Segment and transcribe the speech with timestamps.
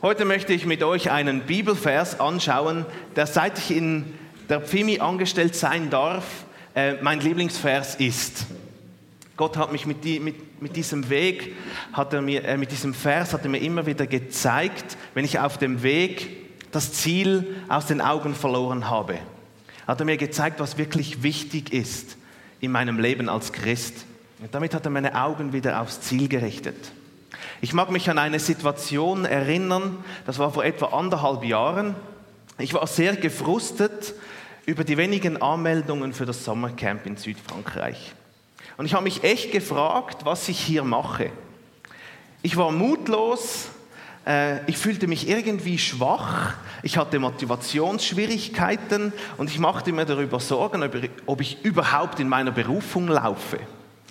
[0.00, 4.14] Heute möchte ich mit euch einen Bibelvers anschauen, der seit ich in
[4.48, 6.24] der Pfimi angestellt sein darf,
[6.76, 8.46] äh, mein Lieblingsvers ist.
[9.36, 11.56] Gott hat mich mit, die, mit, mit diesem Weg,
[11.92, 15.40] hat er mir, äh, mit diesem Vers hat er mir immer wieder gezeigt, wenn ich
[15.40, 16.28] auf dem Weg
[16.70, 19.18] das Ziel aus den Augen verloren habe.
[19.88, 22.16] Hat er mir gezeigt, was wirklich wichtig ist
[22.60, 24.04] in meinem Leben als Christ.
[24.38, 26.92] Und damit hat er meine Augen wieder aufs Ziel gerichtet.
[27.60, 31.96] Ich mag mich an eine Situation erinnern, das war vor etwa anderthalb Jahren.
[32.58, 34.14] Ich war sehr gefrustet
[34.64, 38.14] über die wenigen Anmeldungen für das Sommercamp in Südfrankreich.
[38.76, 41.30] Und ich habe mich echt gefragt, was ich hier mache.
[42.42, 43.70] Ich war mutlos,
[44.24, 50.88] äh, ich fühlte mich irgendwie schwach, ich hatte Motivationsschwierigkeiten und ich machte mir darüber Sorgen,
[51.26, 53.58] ob ich überhaupt in meiner Berufung laufe.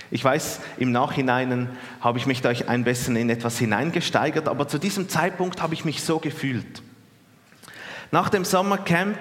[0.09, 4.77] Ich weiß, im Nachhinein habe ich mich da ein bisschen in etwas hineingesteigert, aber zu
[4.77, 6.81] diesem Zeitpunkt habe ich mich so gefühlt.
[8.11, 9.17] Nach dem Sommercamp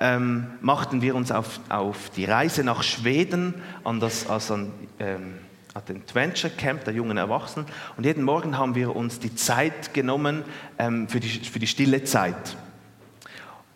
[0.00, 5.34] ähm, machten wir uns auf, auf, die Reise nach Schweden an das also an, ähm,
[5.74, 10.44] Adventure Camp der jungen Erwachsenen und jeden Morgen haben wir uns die Zeit genommen
[10.78, 12.56] ähm, für, die, für die stille Zeit.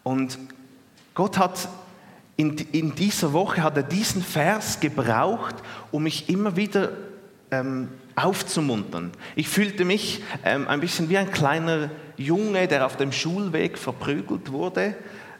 [0.02, 0.38] Und
[1.14, 1.68] Gott hat
[2.42, 5.54] in, in dieser Woche hat er diesen Vers gebraucht,
[5.92, 6.90] um mich immer wieder
[7.52, 9.12] ähm, aufzumuntern.
[9.36, 14.50] Ich fühlte mich ähm, ein bisschen wie ein kleiner Junge, der auf dem Schulweg verprügelt
[14.50, 14.96] wurde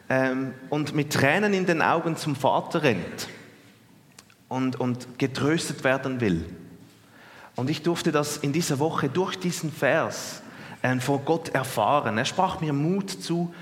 [0.07, 3.27] ähm, und mit Tränen in den Augen zum Vater rennt
[4.47, 6.45] und, und getröstet werden will.
[7.57, 10.41] Und ich durfte das in dieser Woche durch diesen Vers
[10.83, 12.17] äh, vor Gott erfahren.
[12.17, 13.53] Er sprach mir Mut zu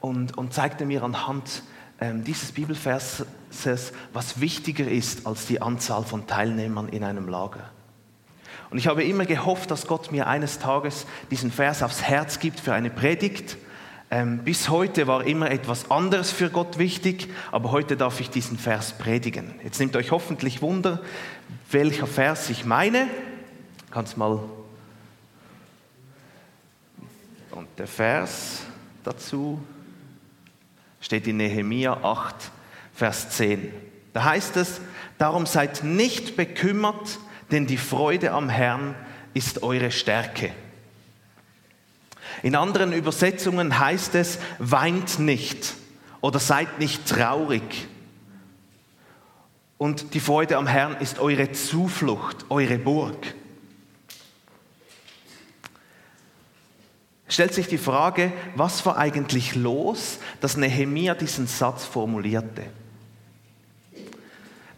[0.00, 1.62] und, und zeigte mir anhand
[2.00, 7.70] dieses Bibelverses, was wichtiger ist als die Anzahl von Teilnehmern in einem Lager.
[8.70, 12.60] Und ich habe immer gehofft, dass Gott mir eines Tages diesen Vers aufs Herz gibt
[12.60, 13.56] für eine Predigt.
[14.10, 18.58] Ähm, bis heute war immer etwas anderes für Gott wichtig, aber heute darf ich diesen
[18.58, 19.54] Vers predigen.
[19.64, 21.02] Jetzt nimmt euch hoffentlich Wunder,
[21.70, 23.06] welcher Vers ich meine.
[23.90, 24.38] Kannst mal.
[27.50, 28.62] Und der Vers
[29.04, 29.60] dazu
[31.00, 32.34] steht in Nehemia 8,
[32.94, 33.72] Vers 10.
[34.12, 34.80] Da heißt es,
[35.18, 37.18] darum seid nicht bekümmert,
[37.50, 38.94] denn die Freude am Herrn
[39.34, 40.52] ist eure Stärke.
[42.42, 45.74] In anderen Übersetzungen heißt es, weint nicht
[46.20, 47.88] oder seid nicht traurig.
[49.76, 53.34] Und die Freude am Herrn ist eure Zuflucht, eure Burg.
[57.28, 62.64] Stellt sich die Frage, was war eigentlich los, dass Nehemia diesen Satz formulierte.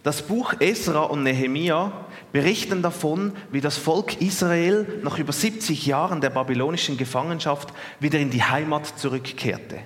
[0.03, 1.91] Das Buch Esra und Nehemia
[2.31, 8.31] berichten davon, wie das Volk Israel nach über 70 Jahren der babylonischen Gefangenschaft wieder in
[8.31, 9.79] die Heimat zurückkehrte.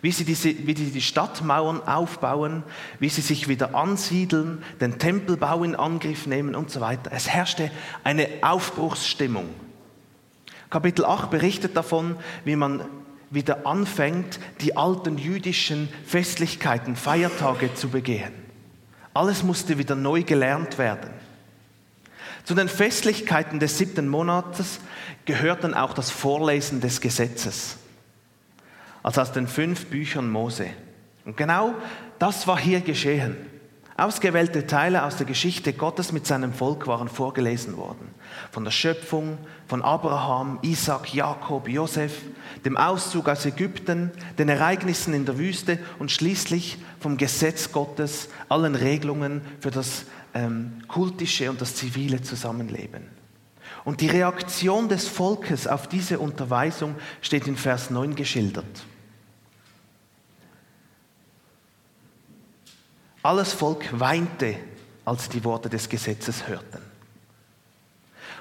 [0.00, 2.62] Wie sie, diese, wie sie die Stadtmauern aufbauen,
[3.00, 7.10] wie sie sich wieder ansiedeln, den Tempelbau in Angriff nehmen und so weiter.
[7.12, 7.70] Es herrschte
[8.02, 9.48] eine Aufbruchsstimmung.
[10.74, 12.84] Kapitel 8 berichtet davon, wie man
[13.30, 18.32] wieder anfängt, die alten jüdischen Festlichkeiten, Feiertage zu begehen.
[19.14, 21.10] Alles musste wieder neu gelernt werden.
[22.42, 24.80] Zu den Festlichkeiten des siebten Monates
[25.26, 27.76] gehört dann auch das Vorlesen des Gesetzes,
[29.04, 30.66] also aus den fünf Büchern Mose.
[31.24, 31.72] Und genau
[32.18, 33.36] das war hier geschehen.
[33.96, 38.08] Ausgewählte Teile aus der Geschichte Gottes mit seinem Volk waren vorgelesen worden.
[38.50, 39.38] Von der Schöpfung,
[39.68, 42.12] von Abraham, Isaac, Jakob, Josef,
[42.64, 48.74] dem Auszug aus Ägypten, den Ereignissen in der Wüste und schließlich vom Gesetz Gottes, allen
[48.74, 53.04] Regelungen für das ähm, kultische und das zivile Zusammenleben.
[53.84, 58.84] Und die Reaktion des Volkes auf diese Unterweisung steht in Vers 9 geschildert.
[63.24, 64.54] Alles Volk weinte,
[65.06, 66.82] als die Worte des Gesetzes hörten.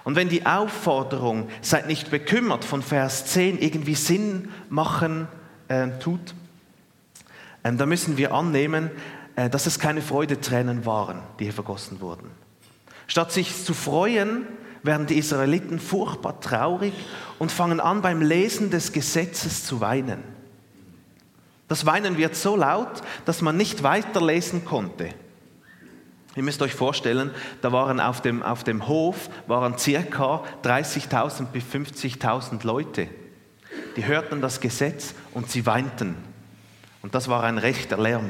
[0.04, 5.30] Und wenn die Aufforderung, seid nicht bekümmert, von Vers 10 irgendwie Sinn machen
[5.70, 6.36] äh, tut,
[7.64, 8.92] äh, dann müssen wir annehmen,
[9.38, 12.30] äh, dass es keine Freudetränen waren, die hier vergossen wurden.
[13.08, 14.46] Statt sich zu freuen,
[14.82, 16.94] werden die Israeliten furchtbar traurig
[17.40, 20.33] und fangen an, beim Lesen des Gesetzes zu weinen.
[21.74, 25.10] Das Weinen wird so laut, dass man nicht weiterlesen konnte.
[26.36, 27.32] Ihr müsst euch vorstellen,
[27.64, 33.08] da waren auf dem, auf dem Hof waren circa 30.000 bis 50.000 Leute.
[33.96, 36.16] Die hörten das Gesetz und sie weinten.
[37.02, 38.30] Und das war ein rechter Lärm.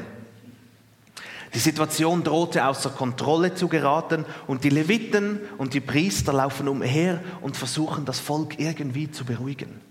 [1.52, 7.22] Die Situation drohte außer Kontrolle zu geraten und die Leviten und die Priester laufen umher
[7.42, 9.82] und versuchen das Volk irgendwie zu beruhigen.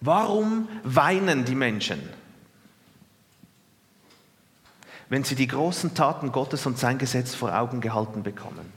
[0.00, 2.00] Warum weinen die Menschen?
[5.08, 8.72] Wenn sie die großen Taten Gottes und sein Gesetz vor Augen gehalten bekommen.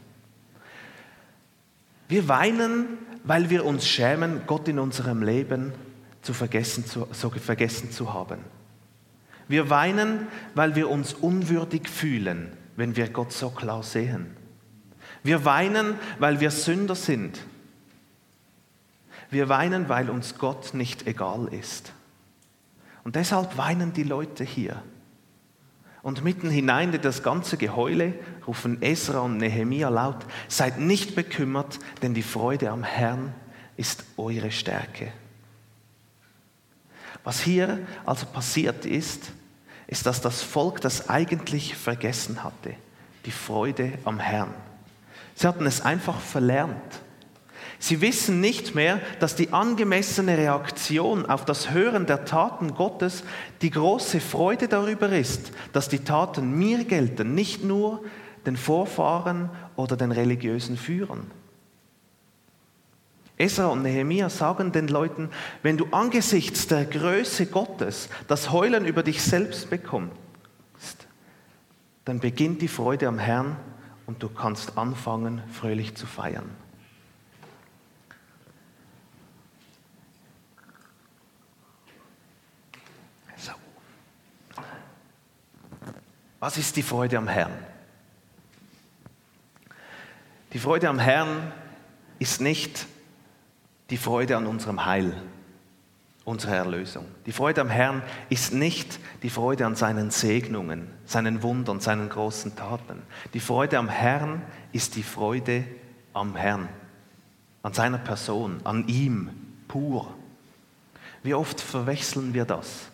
[2.09, 5.73] Wir weinen, weil wir uns schämen, Gott in unserem Leben
[6.21, 8.39] zu vergessen zu, so vergessen zu haben.
[9.47, 14.35] Wir weinen, weil wir uns unwürdig fühlen, wenn wir Gott so klar sehen.
[15.21, 17.39] Wir weinen, weil wir Sünder sind.
[19.33, 21.91] Wir weinen, weil uns Gott nicht egal ist.
[23.03, 24.81] Und deshalb weinen die Leute hier.
[26.03, 28.13] Und mitten hinein in das ganze Geheule
[28.45, 33.33] rufen Esra und Nehemia laut, seid nicht bekümmert, denn die Freude am Herrn
[33.77, 35.11] ist eure Stärke.
[37.23, 39.31] Was hier also passiert ist,
[39.87, 42.75] ist, dass das Volk das eigentlich vergessen hatte,
[43.25, 44.53] die Freude am Herrn.
[45.35, 46.99] Sie hatten es einfach verlernt.
[47.83, 53.25] Sie wissen nicht mehr, dass die angemessene Reaktion auf das Hören der Taten Gottes
[53.61, 58.01] die große Freude darüber ist, dass die Taten mir gelten, nicht nur
[58.45, 61.29] den Vorfahren oder den religiösen Führern.
[63.35, 65.27] Esra und Nehemia sagen den Leuten,
[65.61, 70.13] wenn du angesichts der Größe Gottes das Heulen über dich selbst bekommst,
[72.05, 73.57] dann beginnt die Freude am Herrn
[74.05, 76.62] und du kannst anfangen, fröhlich zu feiern.
[86.43, 87.53] Was ist die Freude am Herrn?
[90.51, 91.53] Die Freude am Herrn
[92.19, 92.85] ist nicht
[93.89, 95.15] die Freude an unserem Heil,
[96.25, 97.05] unserer Erlösung.
[97.27, 102.57] Die Freude am Herrn ist nicht die Freude an seinen Segnungen, seinen Wundern, seinen großen
[102.57, 103.03] Taten.
[103.33, 104.41] Die Freude am Herrn
[104.73, 105.63] ist die Freude
[106.11, 106.67] am Herrn,
[107.61, 109.29] an seiner Person, an ihm
[109.69, 110.13] pur.
[111.23, 112.89] Wie oft verwechseln wir das?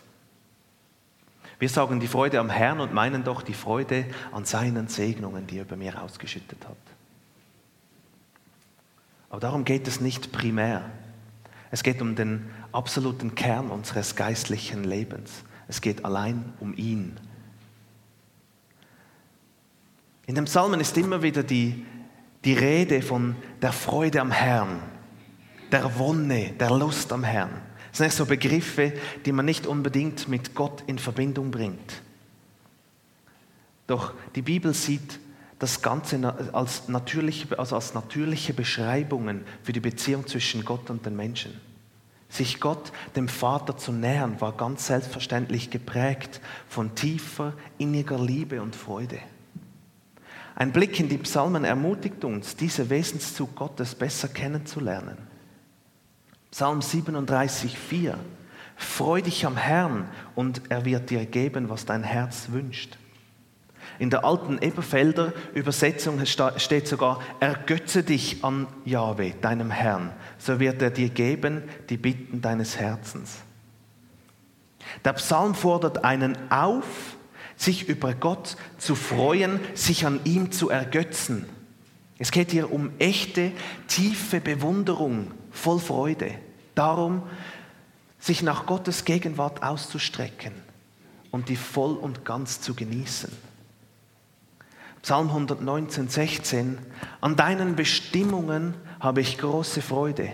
[1.60, 5.58] Wir sagen die Freude am Herrn und meinen doch die Freude an seinen Segnungen, die
[5.58, 6.78] er über mir ausgeschüttet hat.
[9.30, 10.90] Aber darum geht es nicht primär.
[11.70, 15.44] Es geht um den absoluten Kern unseres geistlichen Lebens.
[15.68, 17.20] Es geht allein um ihn.
[20.26, 21.86] In dem Psalmen ist immer wieder die,
[22.46, 24.80] die Rede von der Freude am Herrn,
[25.72, 27.69] der Wonne, der Lust am Herrn.
[27.90, 28.94] Das sind so Begriffe,
[29.26, 32.02] die man nicht unbedingt mit Gott in Verbindung bringt.
[33.88, 35.20] Doch die Bibel sieht
[35.58, 41.16] das Ganze als natürliche, also als natürliche Beschreibungen für die Beziehung zwischen Gott und den
[41.16, 41.60] Menschen.
[42.30, 48.76] Sich Gott, dem Vater, zu nähern, war ganz selbstverständlich geprägt von tiefer, inniger Liebe und
[48.76, 49.18] Freude.
[50.56, 55.18] Ein Blick in die Psalmen ermutigt uns, diese Wesenszug Gottes besser kennenzulernen.
[56.52, 58.18] Psalm 37, 4.
[58.76, 62.98] Freu dich am Herrn und er wird dir geben, was dein Herz wünscht.
[64.00, 70.82] In der alten Eberfelder Übersetzung steht sogar, ergötze dich an Jahwe, deinem Herrn, so wird
[70.82, 73.40] er dir geben die Bitten deines Herzens.
[75.04, 77.18] Der Psalm fordert einen auf,
[77.58, 81.46] sich über Gott zu freuen, sich an ihm zu ergötzen.
[82.18, 83.52] Es geht hier um echte,
[83.88, 86.36] tiefe Bewunderung, voll Freude.
[86.76, 87.24] Darum,
[88.20, 90.54] sich nach Gottes Gegenwart auszustrecken
[91.32, 93.32] und die voll und ganz zu genießen.
[95.02, 96.78] Psalm 119, 16,
[97.22, 100.34] an deinen Bestimmungen habe ich große Freude.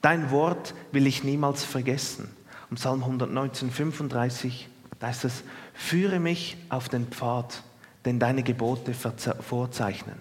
[0.00, 2.28] Dein Wort will ich niemals vergessen.
[2.70, 4.68] Und Psalm 119, 35,
[4.98, 5.44] da heißt es,
[5.74, 7.62] führe mich auf den Pfad,
[8.06, 10.16] den deine Gebote vorzeichnen.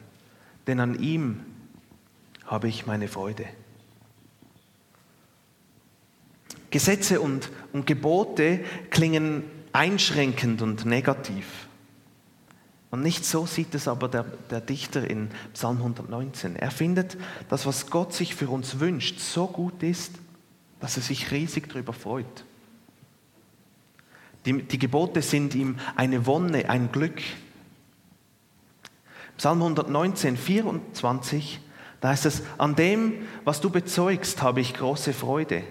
[0.67, 1.41] Denn an ihm
[2.45, 3.45] habe ich meine Freude.
[6.73, 11.45] Gesetze und, und Gebote klingen einschränkend und negativ.
[12.89, 16.55] Und nicht so sieht es aber der, der Dichter in Psalm 119.
[16.55, 17.15] Er findet,
[17.47, 20.13] dass was Gott sich für uns wünscht, so gut ist,
[20.79, 22.43] dass er sich riesig darüber freut.
[24.47, 27.21] Die, die Gebote sind ihm eine Wonne, ein Glück.
[29.37, 31.59] Psalm 119, 24,
[32.01, 35.61] da heißt es, an dem, was du bezeugst, habe ich große Freude.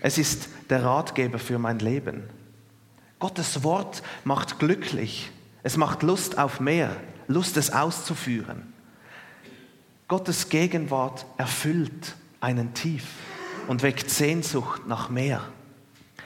[0.00, 2.24] Es ist der Ratgeber für mein Leben.
[3.18, 5.30] Gottes Wort macht glücklich.
[5.62, 6.96] Es macht Lust auf mehr,
[7.28, 8.72] Lust es auszuführen.
[10.08, 13.04] Gottes Gegenwart erfüllt einen tief
[13.68, 15.42] und weckt Sehnsucht nach mehr.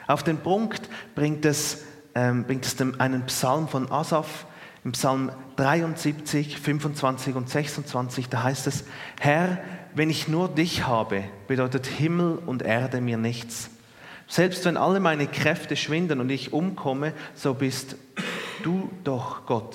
[0.07, 1.83] Auf den Punkt bringt es,
[2.15, 4.47] ähm, bringt es einen Psalm von Asaf,
[4.85, 8.85] im Psalm 73, 25 und 26, da heißt es,
[9.19, 9.59] Herr,
[9.95, 13.71] wenn ich nur dich habe, bedeutet Himmel und Erde mir nichts.
[14.27, 17.97] Selbst wenn alle meine Kräfte schwinden und ich umkomme, so bist
[18.63, 19.75] du doch Gott,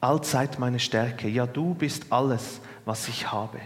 [0.00, 1.28] allzeit meine Stärke.
[1.28, 3.60] Ja, du bist alles, was ich habe.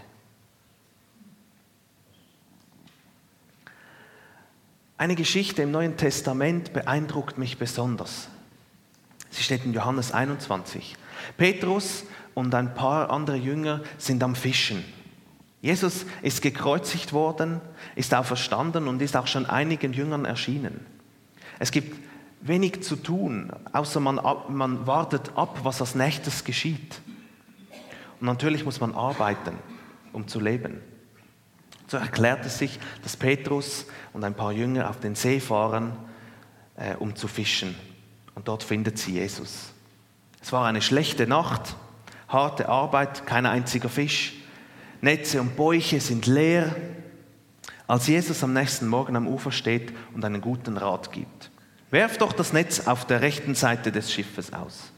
[4.96, 8.28] Eine Geschichte im Neuen Testament beeindruckt mich besonders.
[9.30, 10.96] Sie steht in Johannes 21.
[11.36, 14.84] Petrus und ein paar andere Jünger sind am Fischen.
[15.62, 17.60] Jesus ist gekreuzigt worden,
[17.94, 20.86] ist auferstanden und ist auch schon einigen Jüngern erschienen.
[21.58, 21.96] Es gibt
[22.40, 27.00] wenig zu tun, außer man, man wartet ab, was als nächstes geschieht.
[28.20, 29.56] Und natürlich muss man arbeiten,
[30.12, 30.80] um zu leben.
[31.86, 35.92] So erklärt es sich, dass Petrus und ein paar Jünger auf den See fahren,
[36.76, 37.74] äh, um zu fischen.
[38.40, 39.68] Und dort findet sie Jesus.
[40.40, 41.76] Es war eine schlechte Nacht,
[42.26, 44.32] harte Arbeit, kein einziger Fisch.
[45.02, 46.74] Netze und Bäuche sind leer.
[47.86, 51.50] Als Jesus am nächsten Morgen am Ufer steht und einen guten Rat gibt.
[51.90, 54.90] Werf doch das Netz auf der rechten Seite des Schiffes aus.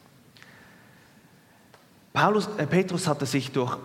[2.12, 3.76] Paulus, äh, Petrus hatte sich durch,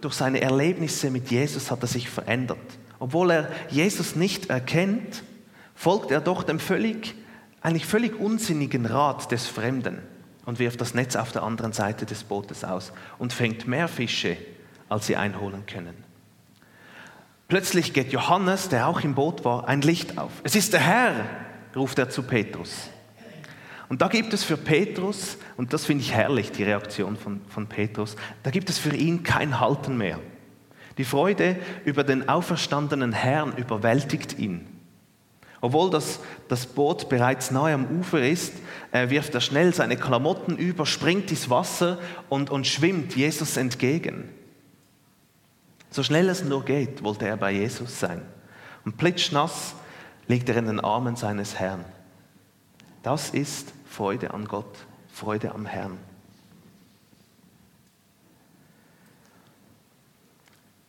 [0.00, 2.78] durch seine Erlebnisse mit Jesus hat er sich verändert.
[3.00, 5.24] Obwohl er Jesus nicht erkennt,
[5.74, 7.16] folgt er doch dem völlig,
[7.64, 9.98] eigentlich völlig unsinnigen Rat des Fremden
[10.44, 14.36] und wirft das Netz auf der anderen Seite des Bootes aus und fängt mehr Fische,
[14.90, 15.94] als sie einholen können.
[17.48, 20.30] Plötzlich geht Johannes, der auch im Boot war, ein Licht auf.
[20.44, 21.14] Es ist der Herr,
[21.74, 22.90] ruft er zu Petrus.
[23.88, 27.66] Und da gibt es für Petrus, und das finde ich herrlich, die Reaktion von, von
[27.66, 30.20] Petrus, da gibt es für ihn kein Halten mehr.
[30.98, 31.56] Die Freude
[31.86, 34.73] über den auferstandenen Herrn überwältigt ihn.
[35.64, 38.52] Obwohl das, das Boot bereits nahe am Ufer ist,
[38.92, 44.28] äh, wirft er schnell seine Klamotten über, springt ins Wasser und, und schwimmt Jesus entgegen.
[45.88, 48.20] So schnell es nur geht, wollte er bei Jesus sein.
[48.84, 49.74] Und plitschnass
[50.26, 51.86] liegt er in den Armen seines Herrn.
[53.02, 55.96] Das ist Freude an Gott, Freude am Herrn.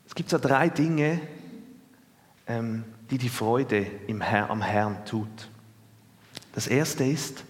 [0.06, 1.22] Es gibt so drei Dinge,
[2.46, 5.50] ähm, die die Freude im Herr, am Herrn tut.
[6.54, 7.44] Das erste ist,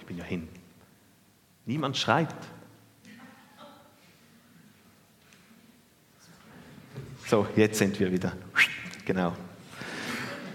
[0.00, 0.48] ich bin ja hin,
[1.64, 2.34] niemand schreit.
[7.26, 8.32] So, jetzt sind wir wieder.
[9.06, 9.34] Genau.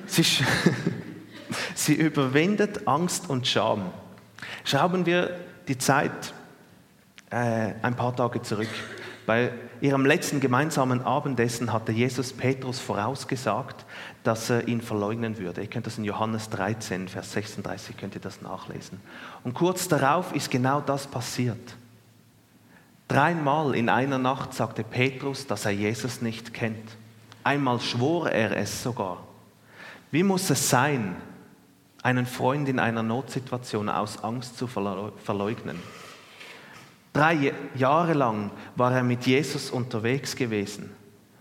[0.05, 0.23] Sie,
[1.75, 3.91] sie überwindet Angst und Scham.
[4.63, 6.33] Schauen wir die Zeit
[7.31, 8.69] äh, ein paar Tage zurück.
[9.29, 13.85] Bei ihrem letzten gemeinsamen Abendessen hatte Jesus Petrus vorausgesagt,
[14.23, 15.61] dass er ihn verleugnen würde.
[15.61, 18.99] Ihr könnt das in Johannes 13, Vers 36, könnt ihr das nachlesen.
[19.43, 21.59] Und kurz darauf ist genau das passiert.
[23.07, 26.97] Dreimal in einer Nacht sagte Petrus, dass er Jesus nicht kennt.
[27.43, 29.17] Einmal schwor er es sogar.
[30.09, 31.15] Wie muss es sein,
[32.01, 35.77] einen Freund in einer Notsituation aus Angst zu verleugnen?
[37.13, 40.91] Drei Jahre lang war er mit Jesus unterwegs gewesen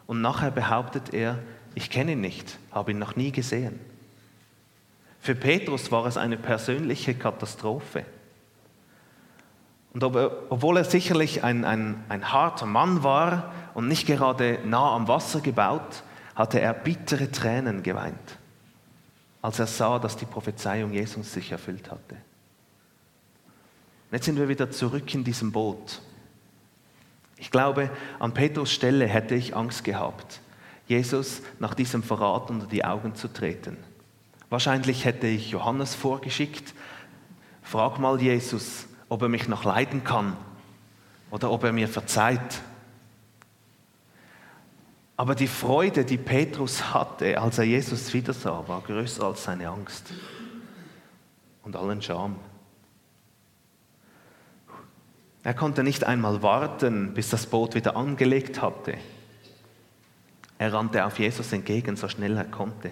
[0.07, 1.39] und nachher behauptet er,
[1.75, 3.79] ich kenne ihn nicht, habe ihn noch nie gesehen.
[5.21, 8.05] Für Petrus war es eine persönliche Katastrophe.
[9.93, 15.09] Und obwohl er sicherlich ein, ein, ein harter Mann war und nicht gerade nah am
[15.09, 16.03] Wasser gebaut,
[16.35, 18.39] hatte er bittere Tränen geweint,
[19.43, 22.17] als er sah, dass die Prophezeiung Jesus sich erfüllt hatte.
[24.11, 26.01] Jetzt sind wir wieder zurück in diesem Boot.
[27.37, 30.41] Ich glaube, an Petrus Stelle hätte ich Angst gehabt,
[30.87, 33.77] Jesus nach diesem Verrat unter die Augen zu treten.
[34.51, 36.75] Wahrscheinlich hätte ich Johannes vorgeschickt,
[37.63, 40.37] frag mal Jesus, ob er mich noch leiden kann
[41.31, 42.63] oder ob er mir verzeiht.
[45.19, 49.69] Aber die Freude, die Petrus hatte, als er Jesus wieder sah, war größer als seine
[49.69, 50.13] Angst
[51.63, 52.37] und allen Scham.
[55.49, 58.99] Er konnte nicht einmal warten, bis das Boot wieder angelegt hatte.
[60.59, 62.91] Er rannte auf Jesus entgegen, so schnell er konnte.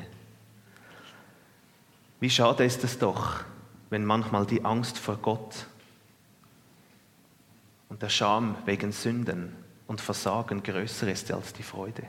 [2.19, 3.45] Wie schade ist es doch,
[3.91, 5.67] wenn manchmal die Angst vor Gott
[7.91, 9.53] und der Scham wegen Sünden
[9.87, 12.05] und Versagen größer ist als die Freude.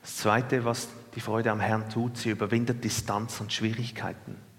[0.00, 4.49] Das Zweite, was die Freude am Herrn tut, sie überwindet Distanz und Schwierigkeiten.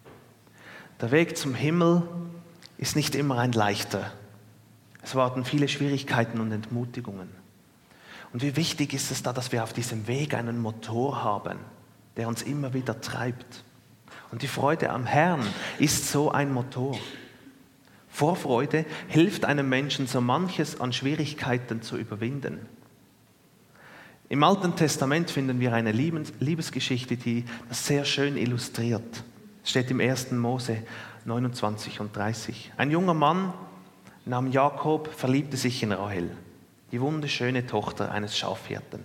[1.01, 2.03] Der Weg zum Himmel
[2.77, 4.12] ist nicht immer ein leichter.
[5.01, 7.27] Es warten viele Schwierigkeiten und Entmutigungen.
[8.34, 11.58] Und wie wichtig ist es da, dass wir auf diesem Weg einen Motor haben,
[12.17, 13.63] der uns immer wieder treibt.
[14.31, 15.41] Und die Freude am Herrn
[15.79, 16.98] ist so ein Motor.
[18.08, 22.60] Vorfreude hilft einem Menschen, so manches an Schwierigkeiten zu überwinden.
[24.29, 29.24] Im Alten Testament finden wir eine Liebesgeschichte, die das sehr schön illustriert.
[29.63, 30.32] Steht im 1.
[30.32, 30.77] Mose
[31.25, 32.74] 29 und 30.
[32.77, 33.53] Ein junger Mann
[34.25, 36.32] namens Jakob verliebte sich in Rahel,
[36.91, 39.03] die wunderschöne Tochter eines Schafhirten.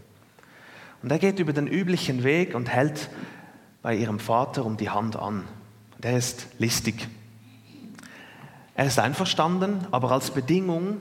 [1.02, 3.10] Und er geht über den üblichen Weg und hält
[3.82, 5.44] bei ihrem Vater um die Hand an.
[5.94, 7.06] Und er ist listig.
[8.74, 11.00] Er ist einverstanden, aber als Bedingung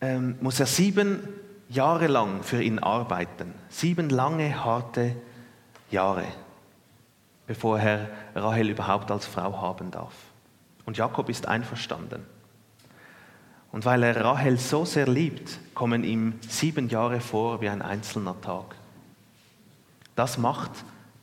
[0.00, 1.20] ähm, muss er sieben
[1.68, 3.54] Jahre lang für ihn arbeiten.
[3.68, 5.16] Sieben lange, harte
[5.90, 6.24] Jahre,
[7.50, 10.14] bevor er Rahel überhaupt als Frau haben darf.
[10.84, 12.24] Und Jakob ist einverstanden.
[13.72, 18.40] Und weil er Rahel so sehr liebt, kommen ihm sieben Jahre vor wie ein einzelner
[18.40, 18.76] Tag.
[20.14, 20.70] Das macht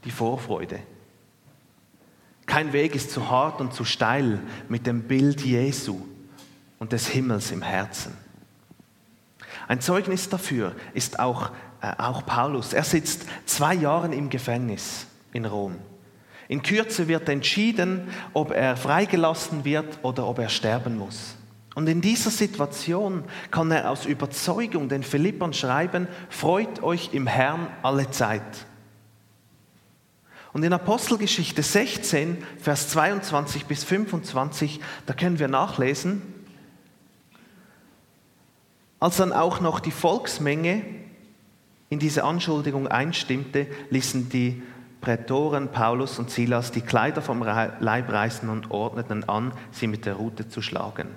[0.03, 0.79] die Vorfreude.
[2.45, 6.05] Kein Weg ist zu hart und zu steil mit dem Bild Jesu
[6.77, 8.17] und des Himmels im Herzen.
[9.69, 12.73] Ein Zeugnis dafür ist auch, äh, auch Paulus.
[12.73, 15.77] Er sitzt zwei Jahre im Gefängnis in Rom.
[16.47, 21.35] In Kürze wird entschieden, ob er freigelassen wird oder ob er sterben muss.
[21.75, 27.67] Und in dieser Situation kann er aus Überzeugung den Philippern schreiben, freut euch im Herrn
[27.83, 28.65] alle Zeit.
[30.53, 36.23] Und in Apostelgeschichte 16, Vers 22 bis 25, da können wir nachlesen,
[38.99, 40.83] als dann auch noch die Volksmenge
[41.89, 44.63] in diese Anschuldigung einstimmte, ließen die
[45.01, 50.15] Prätoren Paulus und Silas die Kleider vom Leib reißen und ordneten an, sie mit der
[50.15, 51.09] Rute zu schlagen.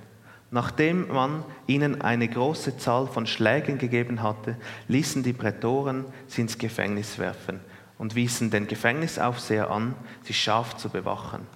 [0.50, 4.56] Nachdem man ihnen eine große Zahl von Schlägen gegeben hatte,
[4.88, 7.60] ließen die Prätoren sie ins Gefängnis werfen
[7.98, 9.94] und wiesen den Gefängnisaufseher an,
[10.24, 11.46] sie scharf zu bewachen.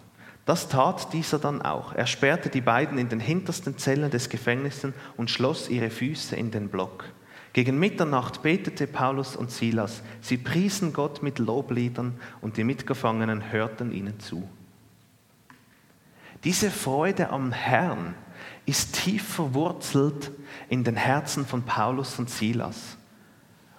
[0.46, 1.94] Das tat dieser dann auch.
[1.94, 6.50] Er sperrte die beiden in den hintersten Zellen des Gefängnisses und schloss ihre Füße in
[6.50, 7.06] den Block.
[7.54, 10.02] Gegen Mitternacht betete Paulus und Silas.
[10.20, 14.46] Sie priesen Gott mit Lobliedern und die Mitgefangenen hörten ihnen zu.
[16.42, 18.14] Diese Freude am Herrn
[18.66, 20.32] ist tief verwurzelt
[20.68, 22.98] in den Herzen von Paulus und Silas.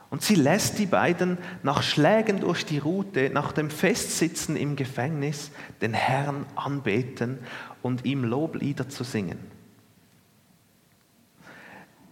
[0.10, 5.52] Und sie lässt die beiden nach Schlägen durch die Rute, nach dem Festsitzen im Gefängnis,
[5.82, 7.40] den Herrn anbeten
[7.82, 9.55] und ihm Loblieder zu singen.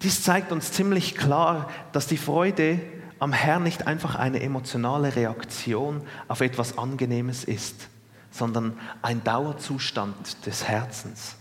[0.03, 2.79] Dies zeigt uns ziemlich klar, dass die Freude
[3.19, 7.87] am Herrn nicht einfach eine emotionale Reaktion auf etwas Angenehmes ist,
[8.29, 11.37] sondern ein Dauerzustand des Herzens.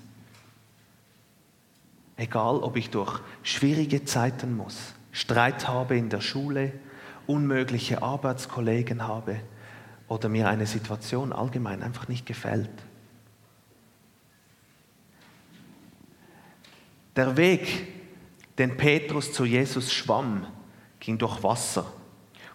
[2.16, 6.72] Egal, ob ich durch schwierige Zeiten muss, Streit habe in der Schule,
[7.26, 9.40] unmögliche Arbeitskollegen habe
[10.06, 12.70] oder mir eine Situation allgemein einfach nicht gefällt.
[17.16, 18.01] Der Weg,
[18.58, 20.46] den Petrus zu Jesus schwamm,
[21.00, 21.86] ging durch Wasser.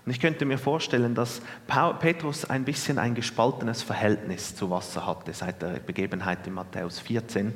[0.06, 1.42] Und ich könnte mir vorstellen, dass
[2.00, 7.54] Petrus ein bisschen ein gespaltenes Verhältnis zu Wasser hatte seit der Begebenheit in Matthäus 14.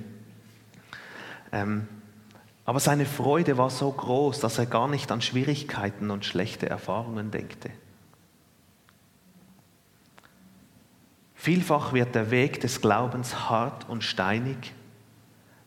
[1.53, 1.87] Ähm,
[2.65, 7.31] aber seine Freude war so groß, dass er gar nicht an Schwierigkeiten und schlechte Erfahrungen
[7.31, 7.69] denkte.
[11.35, 14.73] Vielfach wird der Weg des Glaubens hart und steinig,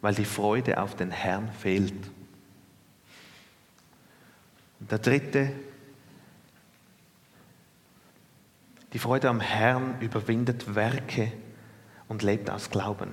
[0.02, 1.94] weil die Freude auf den Herrn fehlt.
[4.80, 5.52] Und der dritte,
[8.92, 11.32] die Freude am Herrn überwindet Werke
[12.08, 13.10] und lebt aus Glauben.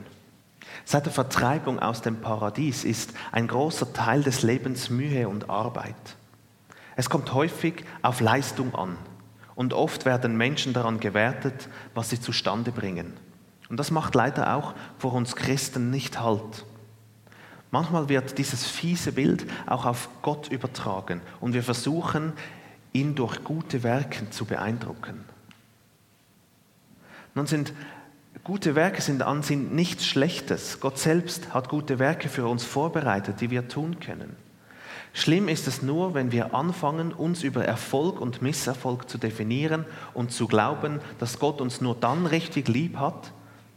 [0.85, 6.17] Seit der Vertreibung aus dem Paradies ist ein großer Teil des Lebens Mühe und Arbeit.
[6.95, 8.97] Es kommt häufig auf Leistung an
[9.55, 13.13] und oft werden Menschen daran gewertet, was sie zustande bringen.
[13.69, 16.65] Und das macht leider auch vor uns Christen nicht Halt.
[17.71, 22.33] Manchmal wird dieses fiese Bild auch auf Gott übertragen und wir versuchen,
[22.93, 25.23] ihn durch gute Werke zu beeindrucken.
[27.33, 27.73] Nun sind
[28.43, 30.79] Gute Werke sind an sich nichts Schlechtes.
[30.79, 34.35] Gott selbst hat gute Werke für uns vorbereitet, die wir tun können.
[35.13, 40.31] Schlimm ist es nur, wenn wir anfangen, uns über Erfolg und Misserfolg zu definieren und
[40.31, 43.31] zu glauben, dass Gott uns nur dann richtig lieb hat,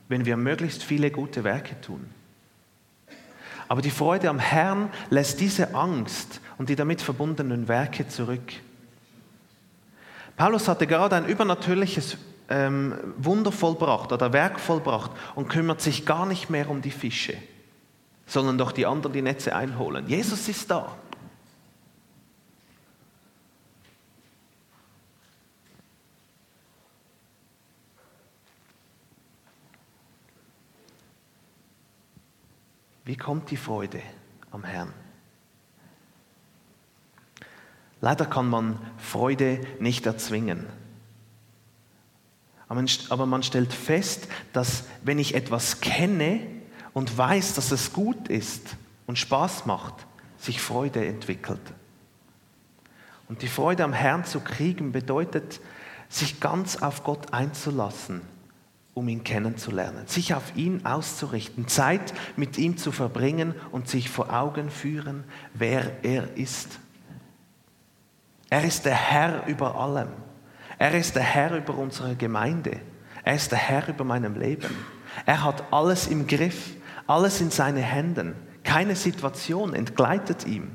[0.09, 2.09] wenn wir möglichst viele gute Werke tun.
[3.75, 8.53] Aber die Freude am Herrn lässt diese Angst und die damit verbundenen Werke zurück.
[10.37, 12.17] Paulus hatte gerade ein übernatürliches
[12.49, 17.35] ähm, Wunder vollbracht oder Werk vollbracht und kümmert sich gar nicht mehr um die Fische,
[18.29, 20.07] sondern doch die anderen die Netze einholen.
[20.07, 20.95] Jesus ist da.
[33.05, 34.01] Wie kommt die Freude
[34.51, 34.93] am Herrn?
[38.01, 40.67] Leider kann man Freude nicht erzwingen.
[42.69, 46.41] Aber man stellt fest, dass wenn ich etwas kenne
[46.93, 49.95] und weiß, dass es gut ist und Spaß macht,
[50.39, 51.61] sich Freude entwickelt.
[53.29, 55.61] Und die Freude am Herrn zu kriegen bedeutet,
[56.09, 58.21] sich ganz auf Gott einzulassen,
[58.95, 64.33] um ihn kennenzulernen, sich auf ihn auszurichten, Zeit mit ihm zu verbringen und sich vor
[64.33, 66.79] Augen führen, wer er ist.
[68.51, 70.09] Er ist der Herr über allem.
[70.79, 72.81] Er ist der Herr über unsere Gemeinde.
[73.25, 74.75] Er ist der Herr über meinem Leben.
[75.27, 76.77] Er hat alles im Griff,
[77.07, 78.35] alles in seine Händen.
[78.63, 80.71] Keine Situation entgleitet ihm.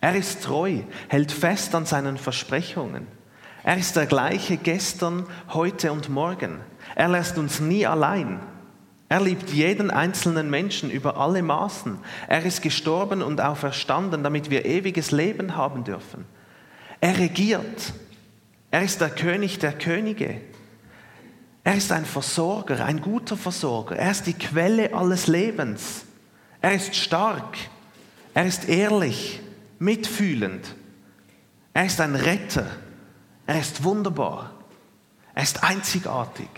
[0.00, 3.06] Er ist treu, hält fest an seinen Versprechungen.
[3.64, 6.60] Er ist der gleiche gestern, heute und morgen.
[6.94, 8.40] Er lässt uns nie allein.
[9.08, 11.96] Er liebt jeden einzelnen Menschen über alle Maßen.
[12.28, 16.26] Er ist gestorben und auferstanden, damit wir ewiges Leben haben dürfen.
[17.00, 17.94] Er regiert.
[18.70, 20.42] Er ist der König der Könige.
[21.62, 23.96] Er ist ein Versorger, ein guter Versorger.
[23.96, 26.04] Er ist die Quelle alles Lebens.
[26.60, 27.56] Er ist stark.
[28.34, 29.40] Er ist ehrlich,
[29.78, 30.74] mitfühlend.
[31.72, 32.66] Er ist ein Retter.
[33.46, 34.52] Er ist wunderbar.
[35.34, 36.48] Er ist einzigartig.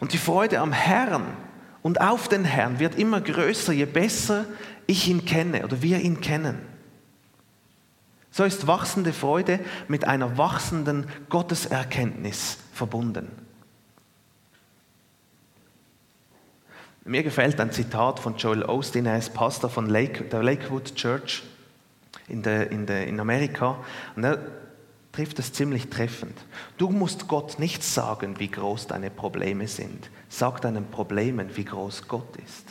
[0.00, 1.36] Und die Freude am Herrn
[1.82, 4.44] und auf den Herrn wird immer größer, je besser
[4.86, 6.58] ich ihn kenne oder wir ihn kennen.
[8.30, 9.58] So ist wachsende Freude
[9.88, 13.28] mit einer wachsenden Gotteserkenntnis verbunden.
[17.04, 21.42] Mir gefällt ein Zitat von Joel Osteen, er ist Pastor von Lake, der Lakewood Church
[22.28, 23.78] in, der, in, der, in Amerika.
[24.16, 24.38] Und er
[25.12, 26.38] trifft es ziemlich treffend.
[26.76, 30.10] Du musst Gott nicht sagen, wie groß deine Probleme sind.
[30.28, 32.64] Sag deinen Problemen, wie groß Gott ist.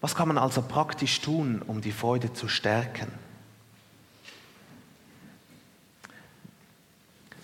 [0.00, 3.10] Was kann man also praktisch tun, um die Freude zu stärken?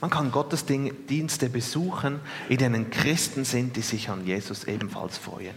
[0.00, 5.54] Man kann Gottesdienste besuchen, in denen Christen sind, die sich an Jesus ebenfalls freuen.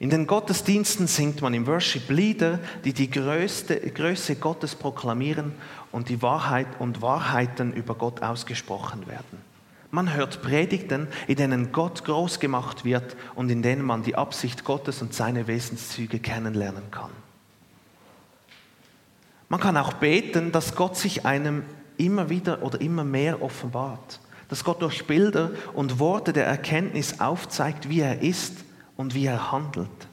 [0.00, 5.52] In den Gottesdiensten singt man im Worship Lieder, die die größte, Größe Gottes proklamieren
[5.90, 9.42] und die Wahrheit und Wahrheiten über Gott ausgesprochen werden.
[9.90, 14.64] Man hört Predigten, in denen Gott groß gemacht wird und in denen man die Absicht
[14.64, 17.10] Gottes und seine Wesenszüge kennenlernen kann.
[19.48, 21.64] Man kann auch beten, dass Gott sich einem
[21.98, 24.20] immer wieder oder immer mehr offenbart.
[24.48, 28.64] Dass Gott durch Bilder und Worte der Erkenntnis aufzeigt, wie er ist
[28.96, 30.08] und wie er handelt.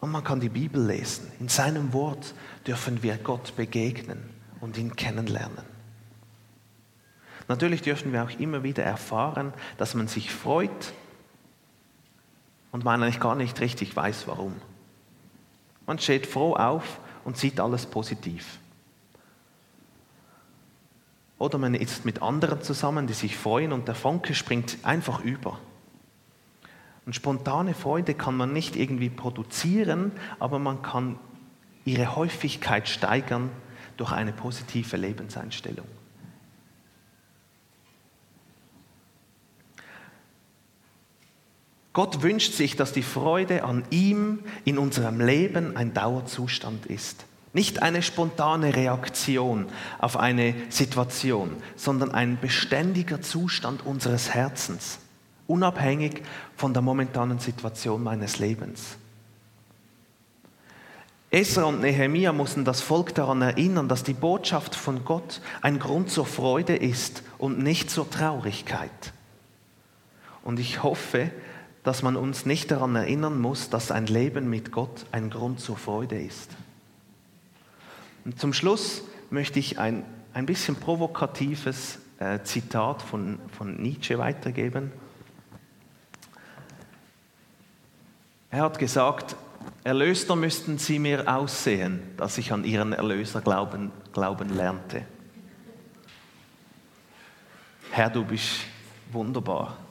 [0.00, 1.30] Und man kann die Bibel lesen.
[1.40, 2.34] In seinem Wort
[2.66, 4.22] dürfen wir Gott begegnen
[4.60, 5.64] und ihn kennenlernen.
[7.48, 10.92] Natürlich dürfen wir auch immer wieder erfahren, dass man sich freut
[12.72, 14.54] und man eigentlich gar nicht richtig weiß, warum.
[15.86, 18.58] Man steht froh auf und sieht alles positiv.
[21.38, 25.58] Oder man ist mit anderen zusammen, die sich freuen und der Funke springt einfach über.
[27.06, 31.18] Und spontane Freude kann man nicht irgendwie produzieren, aber man kann
[31.84, 33.50] ihre Häufigkeit steigern
[33.96, 35.86] durch eine positive Lebenseinstellung.
[41.94, 47.24] Gott wünscht sich, dass die Freude an ihm in unserem Leben ein Dauerzustand ist.
[47.52, 49.66] Nicht eine spontane Reaktion
[50.00, 54.98] auf eine Situation, sondern ein beständiger Zustand unseres Herzens,
[55.46, 56.22] unabhängig
[56.56, 58.96] von der momentanen Situation meines Lebens.
[61.30, 66.10] Esra und Nehemia mussten das Volk daran erinnern, dass die Botschaft von Gott ein Grund
[66.10, 69.12] zur Freude ist und nicht zur Traurigkeit.
[70.42, 71.30] Und ich hoffe,
[71.84, 75.76] dass man uns nicht daran erinnern muss, dass ein Leben mit Gott ein Grund zur
[75.76, 76.50] Freude ist.
[78.24, 84.92] Und zum Schluss möchte ich ein, ein bisschen provokatives äh, Zitat von, von Nietzsche weitergeben.
[88.50, 89.36] Er hat gesagt,
[89.82, 95.04] Erlöster müssten sie mir aussehen, dass ich an ihren Erlöser glauben, glauben lernte.
[97.90, 98.60] Herr, du bist
[99.12, 99.83] wunderbar.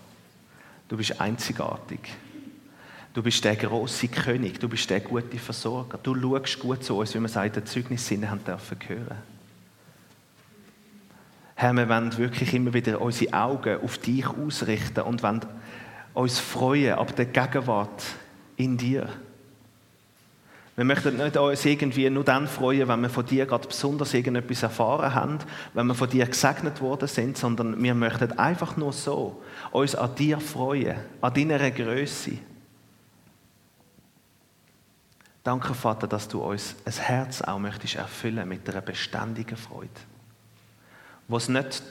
[0.93, 2.01] Du bist einzigartig.
[3.15, 5.97] Du bist der große König, du bist der gute Versorger.
[5.97, 9.17] Du schaust gut zu uns, wie wir es in den Zeugnissen haben dürfen hören.
[11.55, 15.43] Herr, wir wollen wirklich immer wieder unsere Augen auf dich ausrichten und wollen
[16.13, 18.03] uns freuen ab der Gegenwart
[18.57, 19.09] in dir.
[20.75, 24.63] Wir möchten nicht uns irgendwie nur dann freuen, wenn wir von dir gerade besonders irgendetwas
[24.63, 25.39] erfahren haben,
[25.73, 30.15] wenn wir von dir gesegnet worden sind, sondern wir möchten einfach nur so uns an
[30.15, 32.39] dir freuen, an deiner Größe.
[35.43, 39.89] Danke, Vater, dass du uns ein Herz auch möchtest erfüllen mit einer beständigen Freude.
[41.27, 41.83] Wo es nicht,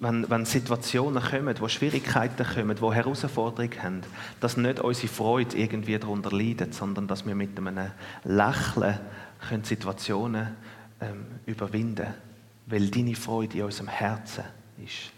[0.00, 4.00] wenn, wenn Situationen kommen, wo Schwierigkeiten kommen, wo Herausforderungen haben,
[4.40, 7.90] dass nicht unsere Freude irgendwie darunter leidet, sondern dass wir mit einem
[8.24, 8.98] Lächeln
[9.46, 10.56] können Situationen
[11.00, 12.14] ähm, überwinden können,
[12.66, 14.44] weil deine Freude in unserem Herzen
[14.82, 15.12] ist.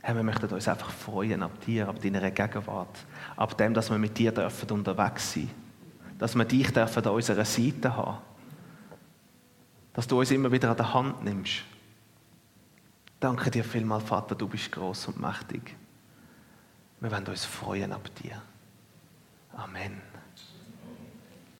[0.00, 2.96] Herr, wir möchten uns einfach freuen ab dir, ab deiner Gegenwart,
[3.36, 7.12] ab dem, dass wir mit dir dürfen unterwegs sein dürfen, dass wir dich dürfen an
[7.12, 8.18] unserer Seite haben,
[9.92, 11.64] dass du uns immer wieder an der Hand nimmst.
[13.18, 15.74] Danke dir vielmals, Vater, du bist groß und mächtig.
[17.00, 18.42] Wir wollen uns freuen ab dir.
[19.52, 20.02] Amen.